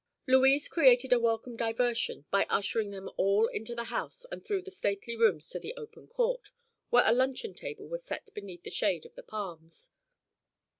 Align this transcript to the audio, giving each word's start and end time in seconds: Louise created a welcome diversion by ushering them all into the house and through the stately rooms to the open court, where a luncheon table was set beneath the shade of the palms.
Louise 0.25 0.67
created 0.67 1.13
a 1.13 1.19
welcome 1.19 1.55
diversion 1.55 2.25
by 2.31 2.45
ushering 2.49 2.89
them 2.89 3.07
all 3.17 3.45
into 3.45 3.75
the 3.75 3.83
house 3.83 4.25
and 4.31 4.43
through 4.43 4.63
the 4.63 4.71
stately 4.71 5.15
rooms 5.15 5.47
to 5.49 5.59
the 5.59 5.75
open 5.77 6.07
court, 6.07 6.49
where 6.89 7.03
a 7.07 7.13
luncheon 7.13 7.53
table 7.53 7.87
was 7.87 8.03
set 8.03 8.33
beneath 8.33 8.63
the 8.63 8.71
shade 8.71 9.05
of 9.05 9.13
the 9.13 9.21
palms. 9.21 9.91